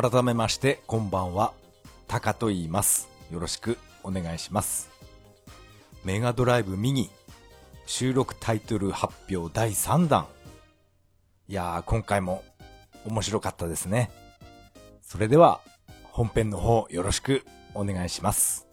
[0.00, 1.52] 改めまして、こんばんは。
[2.06, 3.08] タカと言います。
[3.32, 4.90] よろしくお願いします。
[6.04, 7.10] メガドライブミニ、
[7.84, 10.28] 収録タイトル発表第3弾。
[11.48, 12.44] いやー、今回も
[13.06, 14.12] 面白かったですね。
[15.02, 15.60] それでは、
[16.12, 18.67] 本編の方よろしくお願いします。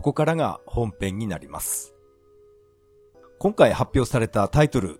[0.00, 1.94] ここからが本編になります。
[3.38, 4.98] 今回発表されたタイトル、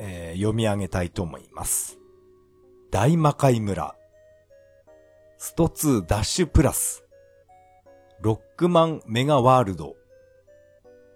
[0.00, 2.00] えー読み上げたいと思います。
[2.90, 3.94] 大魔界村、
[5.38, 7.04] スト2ダッシュプラス、
[8.20, 9.94] ロックマンメガワールド、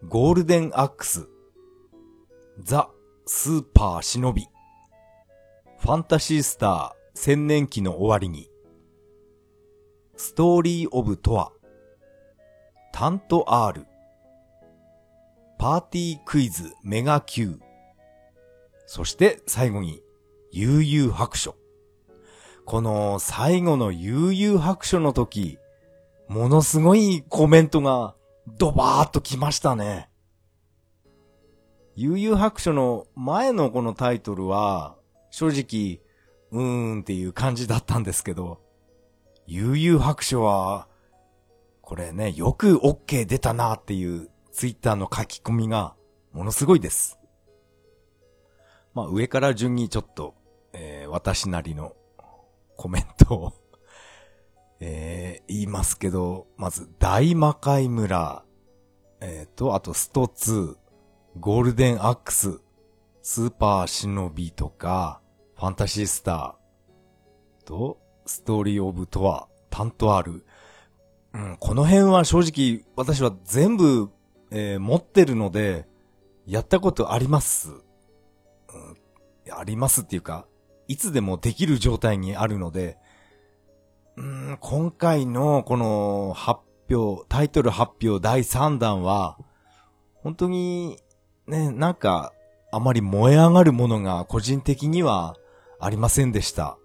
[0.06, 1.28] ゴールデンアックス、
[2.60, 2.88] ザ・
[3.26, 4.46] スーパー忍び、
[5.80, 8.48] ファンタシースター千年期の終わりに、
[10.16, 11.50] ストーリーオブとは、
[12.92, 13.86] タント R、
[15.58, 17.60] パーティークイズメガ Q、
[18.86, 20.02] そして最後に、
[20.52, 21.54] 悠々白書。
[22.66, 25.58] この最後の悠々白書の時、
[26.28, 28.14] ものすごいコメントが
[28.58, 30.10] ドバーっと来ましたね。
[31.94, 34.96] 悠々白書の前のこのタイトルは、
[35.30, 36.00] 正直、
[36.50, 38.60] うーんっていう感じだったんですけど、
[39.46, 40.88] 悠々白書は、
[41.90, 45.96] これね、よく OK 出たなっていうツイッターの書き込みが
[46.32, 47.18] ものすごいです。
[48.94, 50.36] まあ上から順にちょっと、
[50.72, 51.96] えー私なりの
[52.76, 53.52] コメントを、
[54.78, 58.44] えー言いますけど、まず大魔界村、
[59.18, 60.76] えーと、あとスト2、
[61.40, 62.60] ゴールデンアックス、
[63.20, 65.20] スーパー忍びとか、
[65.56, 70.46] ファンタシースターと、ストーリーオブとは、タントある。
[71.32, 74.10] うん、この辺は正直私は全部、
[74.50, 75.86] えー持ってるので、
[76.46, 77.70] やったことあります。
[77.70, 77.82] うん、
[79.52, 80.46] ありますっていうか、
[80.88, 82.98] いつでもできる状態にあるので、
[84.16, 86.60] うん、今回のこの発
[86.90, 89.38] 表、タイトル発表第3弾は、
[90.14, 90.98] 本当に、
[91.46, 92.32] ね、なんか、
[92.72, 95.36] あまり燃え上がるものが個人的には
[95.80, 96.76] ありませんでした。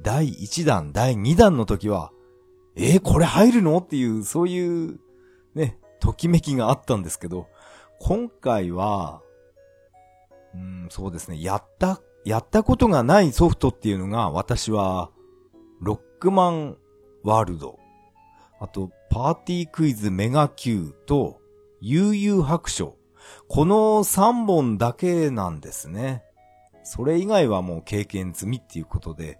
[0.00, 2.12] 第1弾、第2弾の時は、
[2.76, 3.78] えーこれ入るの？
[3.78, 5.00] っていう、そういう、
[5.54, 7.48] ね、ときめきがあったんですけど、
[8.00, 9.22] 今回は、
[10.54, 15.10] うん、そうですね、やった、やったことがないソフトっていうのが、私は、
[15.80, 16.76] ロックマン
[17.24, 17.78] ワールド、
[18.60, 21.40] あと、パーティークイズメガ Q と、
[21.80, 22.96] 悠々白書。
[23.48, 26.22] この3本だけなんですね。
[26.84, 29.38] それ以外はもう経験済みっていうことで、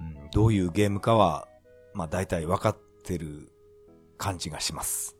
[0.00, 1.48] うん、どういうゲームかは、
[1.94, 3.52] まあ大体分かってる
[4.18, 5.16] 感じがします。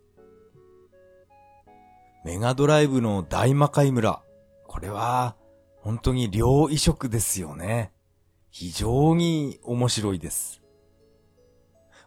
[2.25, 4.23] メガドライブの大魔界村。
[4.67, 5.37] これは、
[5.77, 7.93] 本当に両移植ですよね。
[8.51, 10.63] 非常に面白いです。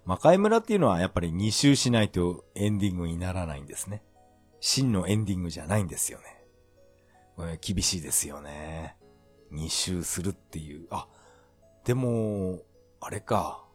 [0.06, 4.02] 魔界村っていうのはやっぱり2周しないとエンディングにならないんですね。
[4.60, 6.26] 真のエンディングじゃないんですよね。
[7.36, 8.96] これ厳しいですよね。
[9.52, 10.88] 2周するっていう。
[10.90, 11.08] あ、
[11.84, 12.62] でも、
[13.02, 13.67] あれか。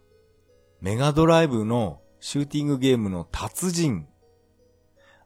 [0.83, 4.09] メガドライブのシューティングゲームの達人。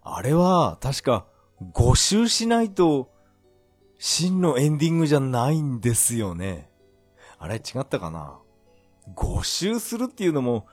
[0.02, 1.26] あれは、確か
[1.72, 3.10] 5周しないと、
[3.98, 6.70] 真のエンディングじゃないんですよね。
[7.38, 8.38] あれ違ったかな
[9.14, 10.66] ?5 周するっていうのも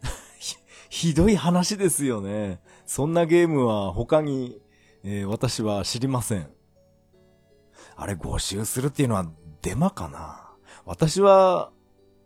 [0.88, 2.62] ひ、どい話ですよね。
[2.86, 4.62] そんなゲームは他に、
[5.04, 6.50] えー私は知りません。
[7.96, 10.54] あれ5周するっていうのはデマかな？
[10.86, 11.70] 私は、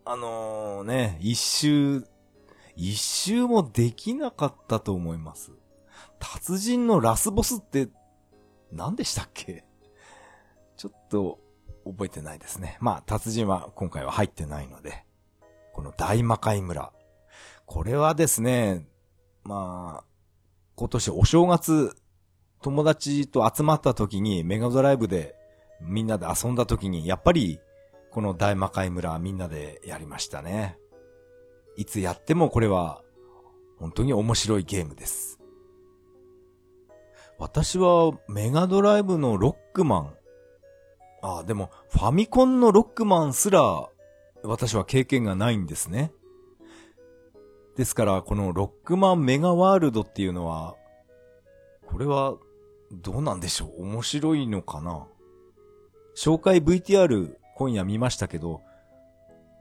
[0.09, 2.07] あのね、一周、
[2.77, 5.51] 一周もできなかったと思います。
[6.17, 7.89] 達人のラスボスって、
[8.71, 9.65] 何でしたっけ？
[10.77, 11.39] ちょっと
[11.85, 12.77] 覚えてないですね。
[12.79, 15.03] まあ、達人は今回は入ってないので、
[15.73, 16.93] この大魔界村。
[17.65, 18.87] これはですね、
[19.43, 20.03] まあ、
[20.75, 21.97] 今年お正月、
[22.61, 25.35] 友達と集まった時にメガドライブで
[25.81, 27.59] みんなで遊んだ時に、やっぱり
[28.17, 30.79] この大魔界村みんなでやりましたね。
[31.75, 33.03] いつやってもこれは
[33.77, 35.39] 本当に面白いゲームです。
[37.37, 40.15] 私はメガドライブのロックマン。
[41.21, 43.87] あ、でもファミコンのロックマンすら
[44.41, 46.11] 私は経験がないんですね。
[47.75, 50.75] ですから、このロックマンメガワールドっていうのは、
[51.85, 52.35] これは
[52.91, 55.05] どうなんでしょう面白いのかな
[56.15, 58.61] 紹介 VTR 今夜見ましたけど、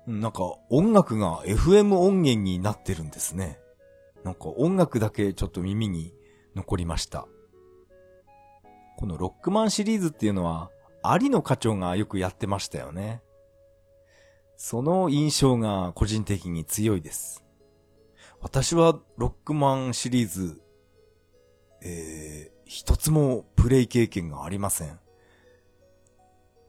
[0.07, 3.59] なんか音楽が FM 音源になってるんですね。
[4.23, 6.13] なんか音楽だけちょっと耳に
[6.55, 7.27] 残りました。
[8.99, 10.71] このロックマンシリーズっていうのは、
[11.03, 13.23] 有野課長がよくやってましたよね。
[14.59, 17.45] その印象が個人的に強いです。
[18.43, 20.61] 私はロックマンシリーズ、
[21.81, 25.01] えー、一つもプレイ経験がありません。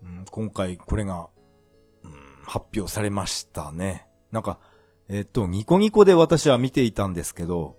[0.03, 1.29] うん、今回これが、
[2.03, 2.11] うん、
[2.43, 4.07] 発表されましたね。
[4.31, 4.59] なんか、
[5.09, 7.77] えっと、ニコニコで私は見ていたんですけど、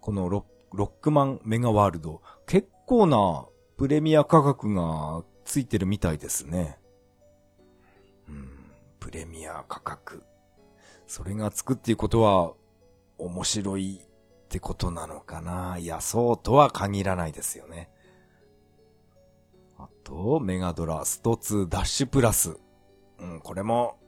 [0.00, 3.46] このロックマンメガワールド、結構な
[3.76, 6.78] プレミア価格がついてるみたいですね。
[8.28, 8.48] うん、
[9.00, 10.22] プレミア価格。
[11.06, 12.52] それがつくっていうことは、
[13.18, 17.90] 面白いってことなのかないや、そうとは限らないですよね。
[20.06, 22.56] と、メガドラスト2ダッシュプラス。
[23.18, 23.98] うん、これも、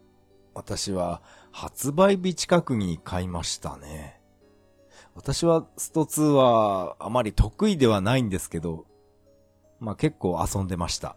[0.54, 4.20] 私は発売日近くに買いましたね。
[5.14, 8.86] 私はスト2はあまり得意ではないんですけど、
[9.80, 11.16] まあ結構遊んでました。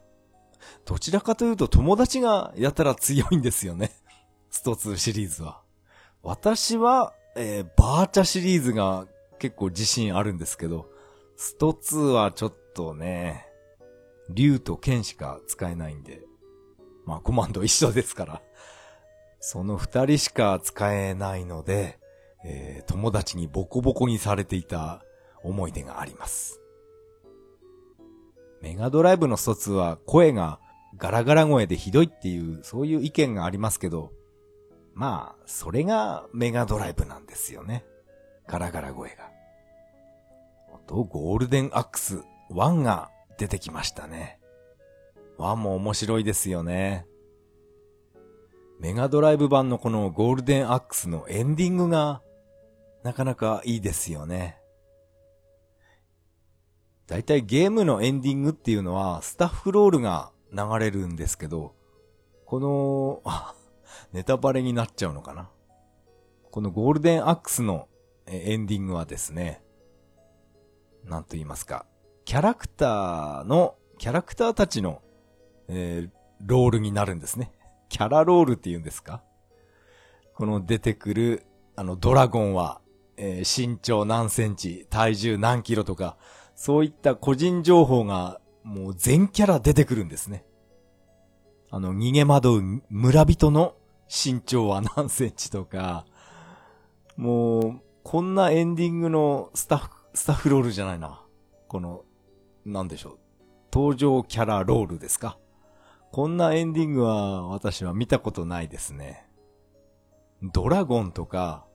[0.86, 3.92] どちらかというと友達がやたら強いんですよね。
[4.50, 5.62] スト2シリーズは。
[6.24, 9.08] 私は、えー、バーチャシリーズが
[9.38, 10.90] 結構自信あるんですけど、
[11.36, 13.51] スト2はちょっとね、
[14.34, 16.22] 竜と剣しか使えないんで、
[17.06, 18.42] まあコマンド一緒ですから、
[19.40, 22.00] その二人しか使えないので、
[22.44, 25.04] えー、友達にボコボコにされていた
[25.44, 26.60] 思い出があります。
[28.62, 30.60] メガドライブの一つは声が
[30.98, 34.12] ガラガラ声でひどいっていう、そういう意見がありますけど、
[34.94, 37.86] まあ、それがメガドライブなんですよね。
[38.48, 39.30] ガラガラ声が。
[40.74, 43.10] あと、ゴールデンアックス1が
[43.42, 44.40] 出てきましたね。
[45.40, 47.08] 1も面白いですよね。
[48.80, 52.22] メガドライブ版のこのゴールデンアックスのエンディングが
[53.04, 54.60] なかなかいいですよね。
[57.08, 61.74] だいたいゲームのエンディングっていうのはスタッフロールが流れるんですけど、
[62.46, 63.24] この、
[64.14, 65.50] ネタバレになっちゃうのかな。
[66.52, 67.88] このゴールデンアックスの
[68.28, 69.64] エンディングはですね、
[71.06, 71.88] なんと言いますか、
[72.26, 75.02] キャラクターの、キャラクターたちの、
[75.68, 76.10] えー、
[76.46, 77.52] ロールになるんですね。
[77.90, 79.22] キャラロールって言うんですか？
[80.36, 81.46] この出てくる、
[81.76, 82.82] あの、ドラゴンは、
[83.18, 86.18] えー、身長何センチ、体重何キロとか、
[86.56, 90.46] そういった個人情報が、もう全キャラ出てくるんですね。
[91.70, 93.76] あの、逃げ惑う村人の
[94.08, 96.06] 身長は何センチとか、
[97.18, 101.24] もう、こんなエンディングのスタッフ、スタッフロールじゃないな。
[101.68, 102.04] この、
[102.66, 103.20] なんでしょう。
[103.74, 105.38] 登場キャラロールですか？
[106.12, 109.26] こんなエンディングは私は見たことないですね。
[110.42, 111.66] ドラゴンとか、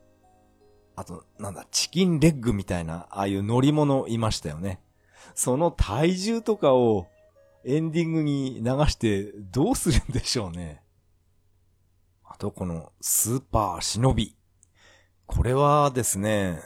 [0.94, 4.81] あと、なんだ、チキンレッグみたいな、ああいう乗り物いましたよね。
[5.35, 7.06] その体重とかを
[7.65, 10.83] エンディングに流してどうするんでしょうね。
[12.25, 14.37] あと、このスーパー忍び。
[15.27, 16.61] これはですね、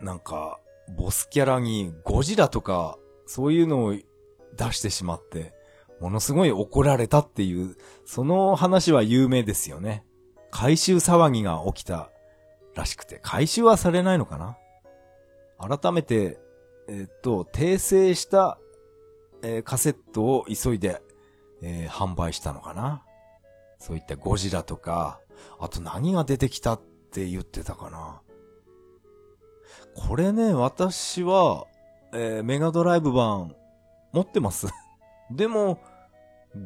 [0.00, 0.58] なんか、
[0.96, 5.54] ボスキャラにゴジラとか、そういうのを出してしまって、
[6.00, 10.04] ものすごい怒られたっていう、その話は有名ですよね。
[10.50, 12.10] 回収騒ぎが起きた
[12.74, 14.56] らしくて、回収はされないのかな？
[15.58, 16.38] 改めて、
[16.88, 18.58] えっと、訂正した、
[19.42, 21.00] えー、カセットを急いで、
[21.62, 23.02] えー、販売したのかな？
[23.78, 25.20] そういったゴジラとか、
[25.58, 26.80] あと何が出てきたっ
[27.12, 28.20] て言ってたかな？
[29.96, 31.66] これね、私は、
[32.14, 33.54] えー、メガドライブ版
[34.12, 34.68] 持ってます？
[35.30, 35.78] でも、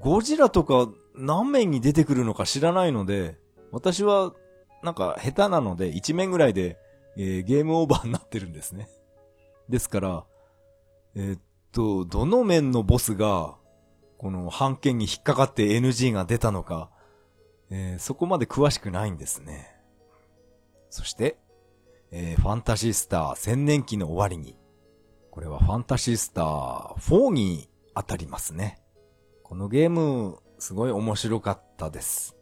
[0.01, 3.39] ゴジラとか何面に出てくるのか知らないので、
[3.73, 4.35] 私は
[4.83, 6.79] なんか下手なので1面ぐらいで、
[7.17, 8.89] えー、ゲームオーバーになってるんですね。
[9.69, 10.25] ですから、
[11.15, 11.41] えー、っ
[11.73, 13.57] と、どの面のボスが、
[14.19, 16.91] この判件に引っかかって NG が出たのか、
[17.71, 19.69] えー、そこまで詳しくないんですね。
[20.91, 21.39] そして、
[22.11, 24.57] えー、ファンタシースター千年期の終わりに、
[25.39, 28.81] これはファンタシースター4に当たりますね。
[29.45, 32.37] このゲーム、すごい面白かったです。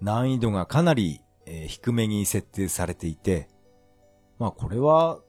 [0.00, 3.48] 難易度がかなり、えー、低めに設定されていて、
[4.40, 5.20] まあこれは、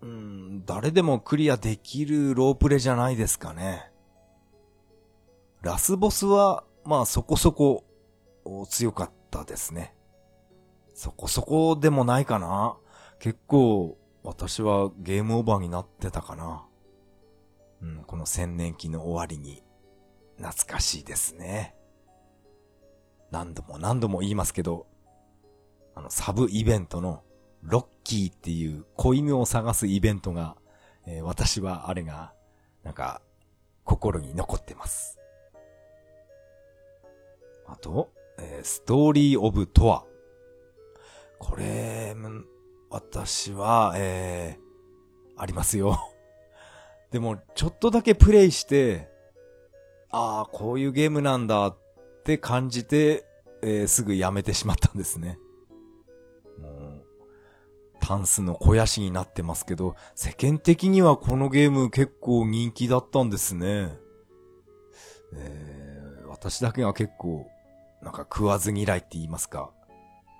[0.00, 3.88] うん、誰でもクリアできるロープレじゃないですかね。
[5.60, 7.84] ラスボスは、まあそこそこ
[8.68, 9.94] 強かったですね。
[10.94, 12.76] そこそこでもないかな。
[13.20, 16.64] 結構私はゲームオーバーになってたかな。
[17.82, 19.62] うん、この千年期の終わりに
[20.38, 21.74] 懐かしいですね。
[23.30, 24.86] 何度も何度も言いますけど、
[25.94, 27.22] あの、サブイベントの
[27.62, 30.56] ロッキーっていう子犬を探すイベントが、
[31.06, 32.32] えー、私はあれが、
[32.82, 33.22] なんか、
[33.84, 35.18] 心に残ってます。
[37.66, 40.04] あと、えー、ストーリーオブトア。
[41.38, 41.62] これ、
[42.92, 45.98] 私は、えー、ありますよ。
[47.10, 49.10] でも、ちょっとだけプレイして、
[50.10, 51.78] ああ、こういうゲームなんだっ
[52.22, 53.26] て感じて、
[53.62, 55.38] えー、すぐやめてしまったんですね。
[56.58, 57.04] もう、
[57.98, 63.96] タンスの肥やしになってますけど、世間的にはこのゲーム結構人気だったんですね。
[65.34, 67.46] えー、私だけが結構、
[68.02, 69.72] なんか食わず嫌いって言いますか。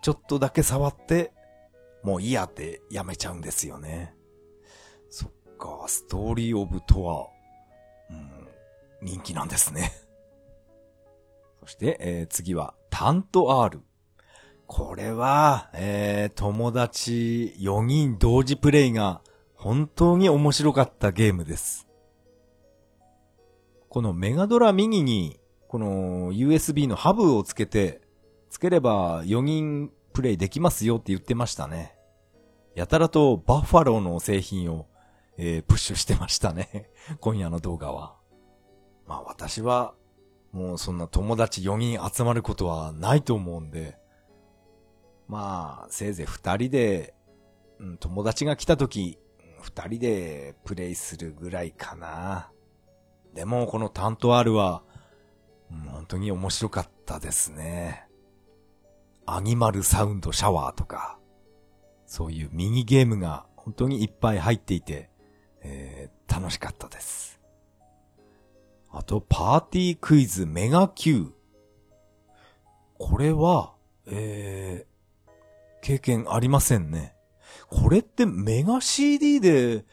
[0.02, 1.32] ちょっとだけ触って、
[2.02, 4.14] もういいやってやめちゃうんですよね。
[5.09, 7.28] そっか、ストーリーオブとは、
[8.11, 8.49] うん、
[9.02, 9.92] 人気なんですね。
[11.62, 13.80] そして、えー、次は、タント R。
[14.66, 19.21] これは、えー、友達4人同時プレイが
[19.54, 21.87] 本当に面白かったゲームです。
[23.88, 28.00] このメガドラミニに、この USB のハブをつけて、
[28.49, 31.95] つければ4人プレイできますよって言ってましたね。
[32.75, 34.87] やたらとバッファローの製品を、
[35.37, 36.90] えー、プッシュしてましたね。
[37.21, 38.16] 今夜の動画は。
[39.07, 39.95] まあ私は、
[40.52, 43.99] もうそんな友達4人集まることはないと思うんで、
[45.28, 47.14] まあ、せいぜい2人で、
[47.78, 49.19] うん、友達が来た時、
[49.62, 52.50] 2人でプレイするぐらいかな。
[53.33, 54.83] でも、このタント R は、
[55.90, 58.07] 本当に面白かったですね。
[59.26, 61.19] アニマルサウンドシャワーとか、
[62.07, 65.11] そういうミニゲームが本当にいっぱい入っていて、
[65.62, 67.41] えー、楽しかったです。
[68.91, 71.33] あと、パーティークイズメガ Q。
[72.99, 73.75] これは、
[74.07, 75.31] えー、
[75.81, 77.14] 経験ありませんね。
[77.69, 79.85] これってメガ CD で、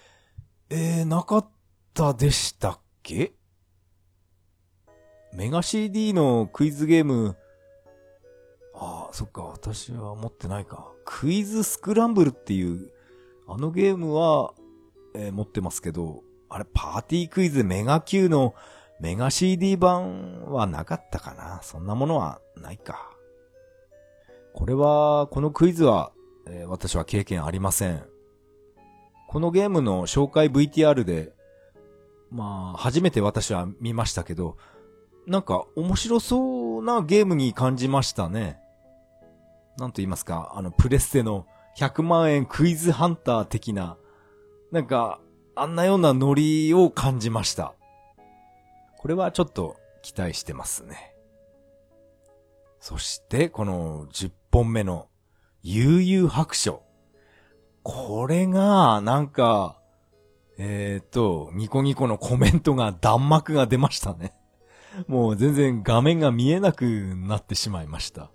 [0.69, 1.49] えー、なかっ
[1.93, 3.33] たでしたっけ？
[5.33, 7.37] メガ CD のクイズゲーム、
[8.81, 10.87] ああ、そっか、私は持ってないか。
[11.03, 12.91] クイズスクランブルっていう、
[13.45, 14.53] あのゲームは、
[15.13, 18.55] えー、持ってますけど、あれ、パーティークイズメガ Q の
[19.01, 23.11] メガ CD 版はなかったかなそんなものはないか。
[24.53, 26.13] これは、このクイズは、
[26.47, 28.03] えー、私は経験ありません。
[29.27, 31.33] このゲームの紹介 VTR で、
[32.31, 34.55] まあ、初めて私は見ましたけど、
[35.27, 38.57] なんか面白そうなゲームに感じましたね。
[39.79, 41.45] なんと言いますか、あの、プレステの
[41.77, 43.97] 100万円クイズハンター的な、
[44.71, 45.19] なんか、
[45.55, 47.73] あんなようなノリを感じました。
[48.97, 51.15] これはちょっと期待してますね。
[52.79, 55.07] そして、この10本目の
[55.63, 56.83] 悠々白書。
[57.83, 59.79] これが、なんか、
[60.57, 64.33] えっ、ー、と、ニコニコのコメントが弾幕が出ましたね。
[65.07, 68.31] もう全然画面が見えなくなってしまいました。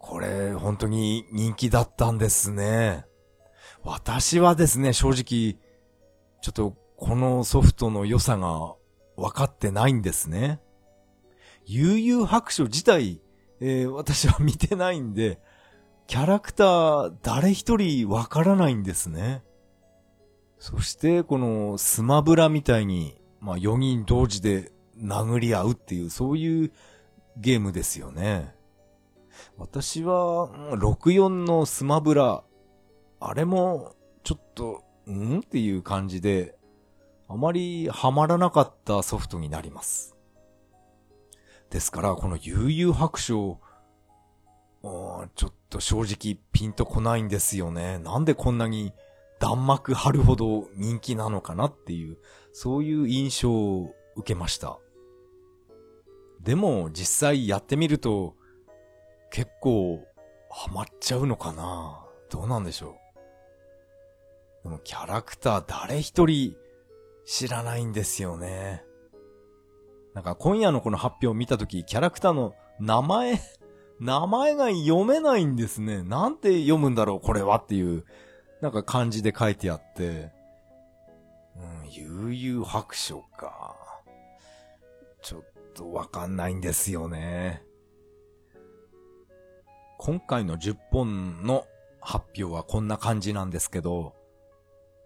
[0.00, 3.04] これ、本当に人気だったんですね。
[3.84, 5.60] 私はですね、正直、
[6.40, 8.74] ちょっとこのソフトの良さが
[9.16, 10.60] 分かってないんですね。
[11.66, 13.20] 悠々白書自体、
[13.60, 15.38] えー、私は見てないんで、
[16.06, 19.44] キャラクター誰一人分からないんですね。
[20.58, 26.72] そして、このスマブラみたいに、まあ4人同時で殴り合うっていう、そういう
[27.36, 28.54] ゲームですよね。
[29.58, 32.44] 私は、64のスマブラ、
[33.20, 35.40] あれも、ちょっと、ん？
[35.40, 36.56] っていう感じで、
[37.28, 40.16] あまりハマらなかったソフトになります。
[41.70, 43.60] ですから、この悠々白書、
[44.82, 47.98] ちょっと正直ピンとこないんですよね。
[47.98, 48.92] なんでこんなに
[49.38, 52.18] 弾幕張るほど人気なのかなっていう、
[52.52, 54.78] そういう印象を受けました。
[56.40, 58.34] でも実際やってみると
[59.30, 60.04] 結構
[60.50, 62.04] ハマっちゃうのかな？
[62.30, 62.96] どうなんでしょ
[64.64, 64.64] う？
[64.64, 66.56] でもキャラクター誰一人
[67.24, 68.84] 知らないんですよね。
[70.14, 73.40] なんか今夜のこの発表を見たとき、キャラクターの名前、
[74.00, 76.02] 名前が読めないんですね。
[76.02, 78.04] なんて読むんだろう、これはっていう、
[78.60, 80.32] なんか漢字で書いてあって。
[81.56, 83.76] うん、悠々白書か。
[85.22, 85.42] ちょっ
[85.74, 87.62] とわかんないんですよね。
[90.02, 91.66] 今回の10本の
[92.00, 94.14] 発表はこんな感じなんですけど、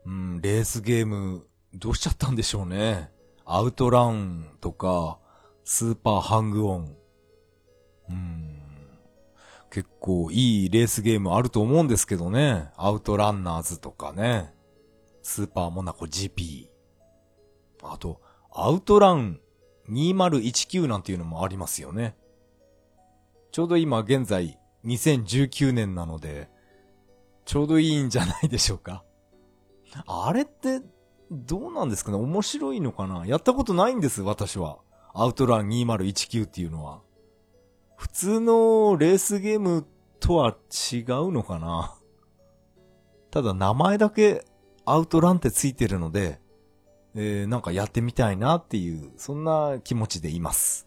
[0.07, 3.11] うん、レースゲームどうしちゃったんでしょうね。
[3.45, 5.19] アウトランとか、
[5.65, 6.97] スーパーハングオン。
[8.09, 8.61] うん。
[9.69, 12.71] 結構いいレースゲームあると思うんですけどね。
[12.77, 14.55] アウトランナーズとかね。
[15.23, 16.69] スーパーモナコ GP。
[17.83, 18.21] あと、
[18.53, 19.41] アウトラン
[19.91, 22.15] 2019なんていうのもありますよね。
[23.51, 26.49] ちょうど今現在2019年なので、
[27.45, 29.05] ちょうどいいんじゃないでしょうか。
[30.07, 30.81] あれって、
[31.31, 32.19] どうなんですかね？
[32.19, 33.27] 面白いのかな？
[33.27, 34.79] やったことないんです、私は。
[35.15, 37.01] アウトラン2019っていうのは。
[37.97, 39.87] 普通のレースゲーム
[40.21, 41.95] とは違うのかな？
[43.31, 44.45] ただ名前だけ
[44.85, 46.41] アウトランってついてるので、
[47.15, 50.84] えー、なんかやってみたいなっていう、そんな気持ちでいます。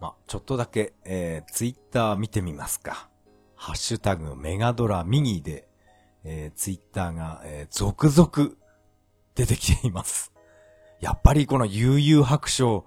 [0.00, 3.08] まちょっとだけ、えー、ツイッター見てみますか。
[3.54, 5.68] ハッシュタグメガドラミニで、
[6.24, 8.56] えー、ツイッターが、えー、続々
[9.34, 10.32] 出てきています。
[11.00, 12.86] やっぱりこの悠々白書、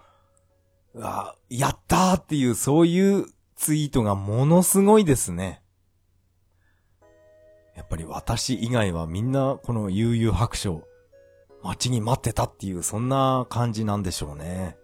[0.99, 5.61] あ、やったーっていう、そういうツイートがものすごいですね。
[7.75, 10.83] やっぱり私以外はみんなこの悠々白書、
[11.63, 14.77] 待ちに待ってたっていう、そんな感じなんでしょうね。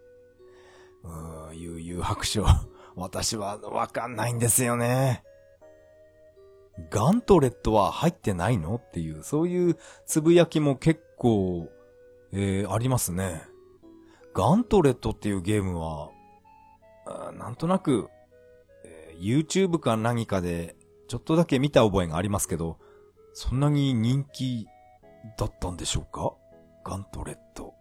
[1.03, 1.38] うー
[1.99, 2.45] ん、悠々白書、
[2.95, 5.23] 私はわかんないんですよね。
[6.89, 8.75] ガントレットは入ってないの？
[8.75, 11.69] っていう、そういうつぶやきも結構、
[12.31, 13.43] えー、ありますね。
[14.33, 16.11] ガントレットっていうゲームは、
[17.33, 18.09] なんとなく、
[18.85, 20.77] えー、YouTube か何かで
[21.07, 22.77] ちょっとだけ見た覚えがありますけど、
[23.33, 24.67] そんなに人気
[25.37, 26.33] だったんでしょうか？
[26.85, 27.73] ガントレット。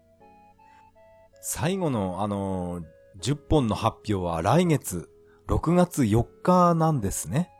[1.41, 2.85] 最後のあのー、
[3.21, 5.09] 10本の発表は来月
[5.49, 7.51] 6月4日なんですね。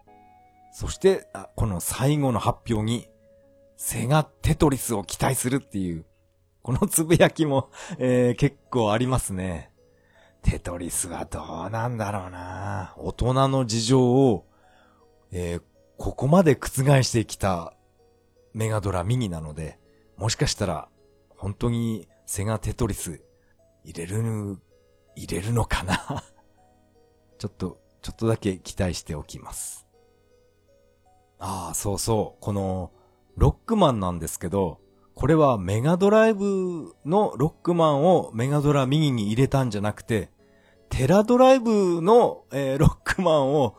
[0.73, 3.09] そして、この最後の発表に、
[3.77, 6.05] セガテトリスを期待するっていう、
[6.63, 9.73] このつぶやきも、 えー、結構ありますね。
[10.43, 14.47] テトリスはどうなんだろうな大人の事情を、
[15.33, 15.63] えー、
[15.97, 17.75] ここまで覆してきた
[18.55, 19.79] メガドラミニなので、
[20.17, 20.89] もしかしたら、
[21.37, 23.23] 本当にセガテトリス
[23.85, 24.59] 入れる、
[25.19, 25.97] 入れるのかな？
[27.39, 29.87] ちょっと、ちょっとだけ期待しておきます。
[31.39, 32.43] ああ、そうそう。
[32.43, 32.93] この、
[33.37, 34.81] ロックマンなんですけど、
[35.15, 40.31] これはメガドライブのロックマンをメガドラ右に入れたんじゃなくて、
[40.91, 43.77] テラドライブの、えー、ロックマンを、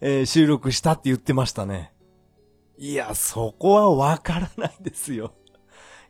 [0.00, 1.92] えー、収録したって言ってましたね。
[2.78, 5.34] いや、そこはわからないですよ。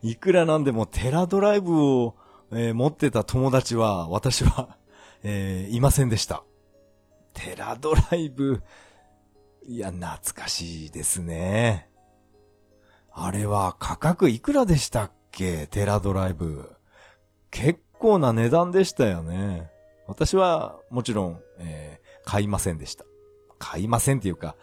[0.01, 2.15] いくらなんでもテラドライブを、
[2.55, 4.77] えー、持ってた友達は、私は、
[5.23, 6.43] えいませんでした。
[7.33, 8.61] テラドライブ、
[9.65, 11.89] いや、懐かしいですね。
[13.11, 15.67] あれは価格いくらでしたっけ？
[15.67, 16.75] テラドライブ。
[17.51, 19.69] 結構な値段でしたよね。
[20.07, 23.05] 私はもちろん、えー、買いませんでした。
[23.59, 24.55] 買いませんっていうか、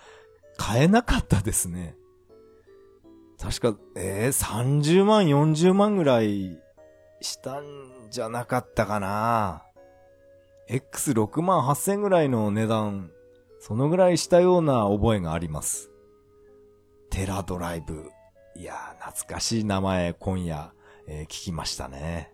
[0.57, 1.97] 買えなかったですね。
[3.41, 6.61] 確か、えー、30万、40万ぐらい
[7.21, 9.65] したんじゃなかったかな。
[10.69, 13.11] X68000 ぐらいの値段、
[13.59, 15.91] そのぐらいしたような覚えがあります。
[17.11, 18.11] テラドライブ。
[18.57, 20.73] いやー、懐かしい名前、今夜、
[21.07, 22.33] えー、聞きましたね。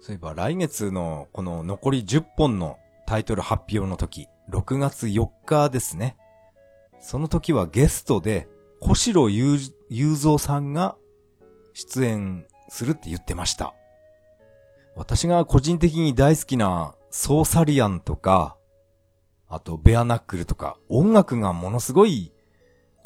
[0.00, 6.16] そういえば来月のこの残り10本のタイトル発表の時、6月4日ですね。
[7.00, 8.48] その時はゲストで、
[8.80, 9.58] 小城雄
[9.90, 10.96] 三さんが
[11.74, 13.74] 出演するって言ってました。
[14.94, 18.56] 私が個人的に大好きなソーサリアンとか、
[19.48, 22.32] あとベアナックルとか、音楽がものすごい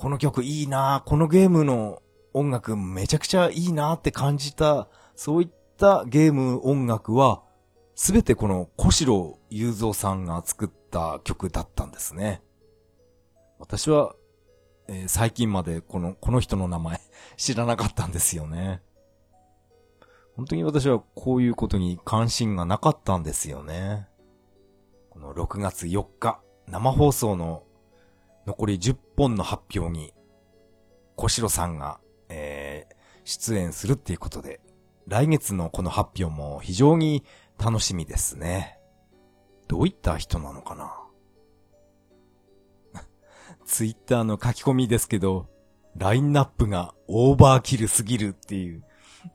[0.00, 2.00] この曲いいなこのゲームの
[2.32, 7.42] 音楽めちゃくちゃいいなって感じた、そういったゲーム音楽は、
[7.94, 12.42] すべてこの小城雄三さんが作った曲だったんですね。
[13.58, 14.14] 私は、
[14.88, 17.00] えー、最近までこの、この人の名前
[17.36, 18.80] 知らなかったんですよね。
[20.36, 24.08] 本当に私はこういうことに関心がなかったんですよね。
[25.10, 27.64] この6月4日、生放送の
[28.46, 30.14] 残り10本の発表に、
[31.16, 34.60] 小城さんが、えー、出演するっていうことで、
[35.06, 37.24] 来月のこの発表も非常に
[37.58, 38.78] 楽しみですね。
[39.68, 40.96] どういった人なのかな？
[43.66, 45.48] ツイッターの書き込みですけど、
[45.96, 48.84] ラインナップがオーバーキルすぎるっていう、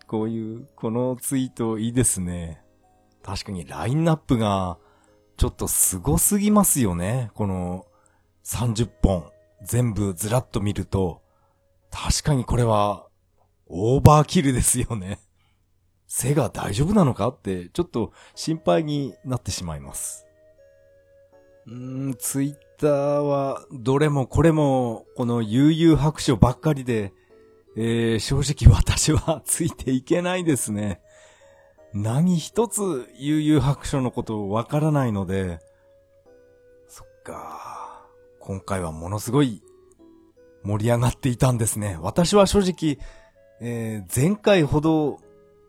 [0.08, 2.62] こういう、このツイートいいですね。
[3.24, 4.78] 確かにラインナップが、
[5.38, 7.32] ちょっと凄すぎますよね。
[7.34, 7.86] この、
[8.44, 9.32] 30本
[9.64, 11.22] 全部ずらっと見ると、
[11.92, 13.08] 確かにこれは
[13.68, 15.20] オーバーキルですよね。
[16.08, 20.26] 背が大丈夫なのかってちょっと心配になってしまいます。
[21.66, 27.12] うーん、ツイッターは、どれもこれも、この悠々白書ばっかりで、
[27.78, 31.02] えー、正直私はついていけないですね。
[31.94, 35.60] 何一つ悠々白書のことわからないので、
[36.88, 38.06] そっか。
[38.40, 39.62] 今回はものすごい
[40.64, 41.98] 盛り上がっていたんですね。
[42.02, 42.98] 私は正直、
[43.60, 45.20] えー、前回ほど、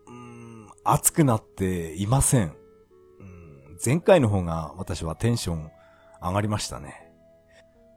[0.07, 2.55] うん、熱くなっていません。
[3.19, 5.71] うん、前回の方が私はテンション
[6.21, 7.11] 上がりましたね。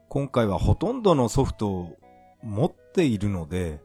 [0.09, 1.97] 今回はほとんどのソフトを
[2.43, 3.81] 持っているので、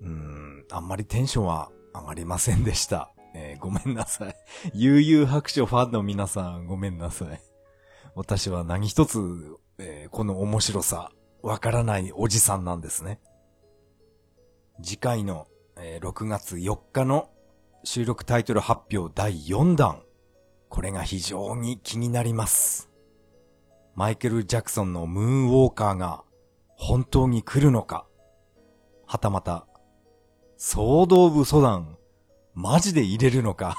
[0.00, 3.12] うん、あんまりテンションは上がりませんでした。
[3.34, 4.36] えー、ごめんなさい。
[4.74, 7.42] 悠々白書ファンの皆さんごめんなさい。
[8.14, 9.18] 私は何一つ、
[9.78, 13.20] えー、この面白さ、わからないおじさんなんですね。
[14.82, 17.30] 次回の、えー、6月4日の
[17.84, 20.02] 収録タイトル発表第4弾。
[20.68, 22.90] これが非常に気になります。
[23.94, 26.22] マイケル・ジャクソンのムーンウォーカーが
[26.76, 28.06] 本当に来るのか
[29.06, 29.66] はたまた、
[30.60, 31.96] ソード・オブ・ソダン、
[32.52, 33.76] マジで入れるのか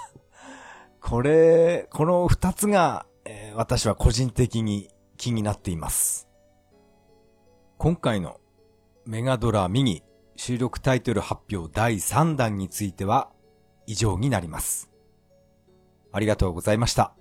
[1.03, 6.29] これ、この二つが、えー、私は個人的に気になっています。
[7.77, 8.39] 今回の
[9.05, 10.03] メガドラミニ
[10.37, 13.29] 収録タイトル発表第3弾については
[13.85, 14.89] 以上になります。
[16.13, 17.18] ありがとうございました。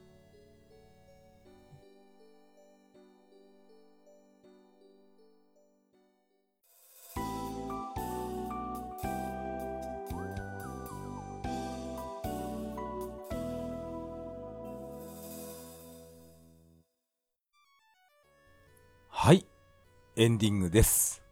[20.21, 21.23] エンディングです。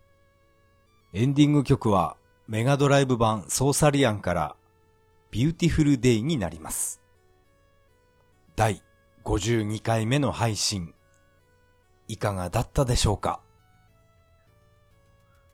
[1.12, 4.54] エンディング曲はメガドライブ版ソーサリアンから
[5.32, 7.02] Beautiful Day になります。
[8.54, 8.80] 第
[9.24, 10.94] 52回目の配信、
[12.06, 13.40] いかがだったでしょうか？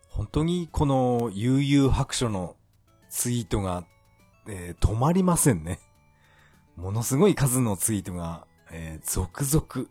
[0.08, 2.56] 本当にこの幽遊白書の
[3.08, 3.86] ツイートが、
[4.46, 5.80] えー、止まりませんね。
[6.76, 9.88] ものすごい数のツイートが、えー、続々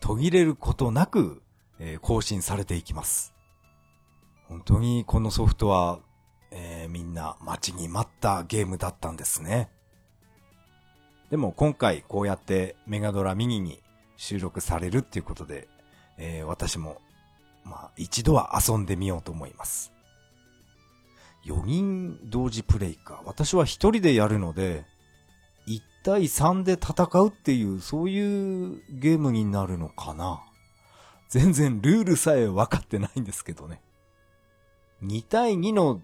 [0.00, 1.44] 途切れることなく
[1.84, 3.34] えー、更新されていきます。
[4.48, 5.98] 本当にこのソフトは、
[6.52, 9.68] えー、みんな待ちに待ったゲームだったんですね。
[11.30, 13.82] でも今回こうやってメガドラミニに
[14.16, 15.68] 収録されるっていうことで、
[16.18, 17.00] えー、私も、
[17.64, 19.92] まあ一度は遊んでみようと思います。
[21.46, 23.22] 4人同時プレイか。
[23.24, 24.84] 私は1人でやるので、
[25.66, 30.44] 1対3で戦うっていう、そういうゲームになるのかな。
[31.32, 33.80] 全然ルールさえ分かってないんですけどね。
[35.02, 36.02] 2対2の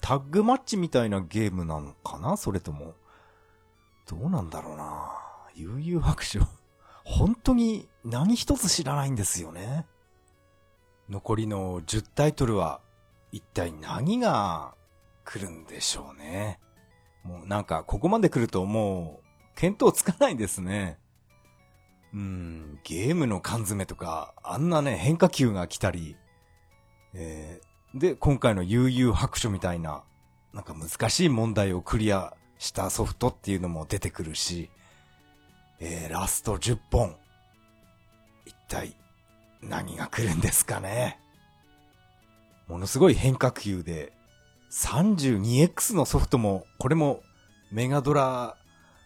[0.00, 2.38] タッグマッチみたいなゲームなのかな？
[2.38, 2.94] それとも。
[4.08, 5.12] どうなんだろうな？
[5.54, 6.40] 悠々白書。
[7.04, 9.84] 本当に何一つ知らないんですよね。
[11.10, 12.80] 残りの10タイトルは
[13.30, 14.74] 一体何が
[15.26, 16.60] 来るんでしょうね。
[17.24, 20.98] もうなんかここまで来るともう見当つかないですね。
[22.14, 26.16] うん、ゲームの缶詰とか、あんなね、変化球が来たり、
[27.14, 30.04] えー、で、今回の悠々白書みたいな、
[30.52, 34.70] なんか難しい問題をクリアしたソフトっていうのも出てくるし、
[35.80, 37.16] えー、ラスト10本。
[38.44, 38.94] 一体、
[39.62, 41.18] 何が来るんですかね。
[42.68, 44.12] ものすごい変化球で、
[44.70, 47.22] 32X のソフトも、これも
[47.70, 48.56] メガドラ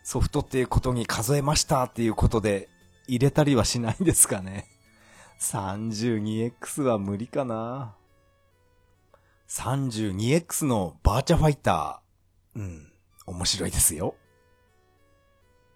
[0.03, 2.69] ソフトっていうことに数えましたっていうことで
[3.07, 4.69] 入れたりはしないんですかね。
[5.41, 7.97] 32X は無理かな。
[9.49, 12.59] 32X のバーチャファイター。
[12.59, 12.93] うん、
[13.27, 14.15] 面白いですよ。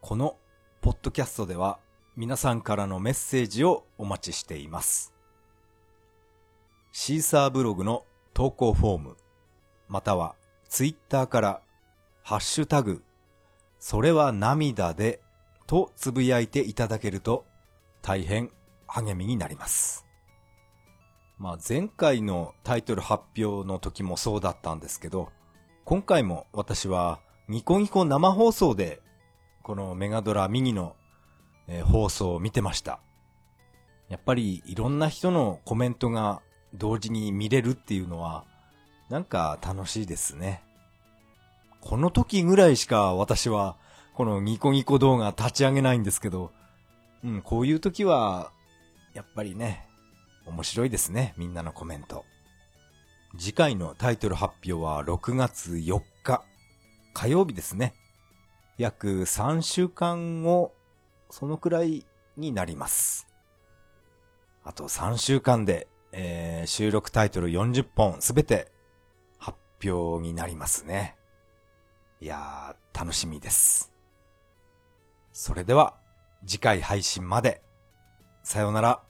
[0.00, 0.36] この
[0.80, 1.78] ポッドキャストでは
[2.16, 5.12] 皆さんからのメッセージをお待ちしています。
[6.92, 9.16] シーサーブログの投稿フォーム、
[9.88, 10.34] または
[10.68, 11.62] ツイッターから
[12.22, 13.02] ハッシュタグ、
[13.78, 15.20] それは涙で
[15.70, 17.46] とつぶやいていただけると
[18.02, 18.50] 大変
[18.88, 20.04] 励みになります。
[21.38, 25.28] まあ前回のタイトル発表の時もそうだったんですけど、
[25.84, 29.00] 今回も私はニコニコ生放送で
[29.62, 30.96] このメガドラミニの、
[31.68, 32.98] え、放送を見てました。
[34.08, 36.42] やっぱりいろんな人のコメントが
[36.74, 38.44] 同時に見れるっていうのは
[39.08, 40.64] なんか楽しいですね。
[41.80, 43.76] この時ぐらいしか私は
[44.20, 46.52] このニコニコ動画立ち上げないんですけど、
[47.24, 48.52] うん、こういう時は、
[49.14, 49.88] やっぱりね、
[50.44, 52.26] 面白いですね、みんなのコメント。
[53.38, 56.44] 次回のタイトル発表は6月4日、
[57.14, 57.94] 火曜日ですね。
[58.76, 60.74] 約3週間後、
[61.30, 62.04] そのくらい
[62.36, 63.26] になります。
[64.64, 68.70] あと3週間で、えー、収録タイトル40本すべて
[69.38, 71.16] 発表になりますね。
[72.20, 73.90] いやー、楽しみです。
[75.32, 75.94] それでは
[76.46, 77.62] 次回配信まで。
[78.42, 79.09] さようなら。